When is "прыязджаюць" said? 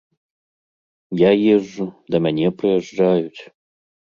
2.63-3.41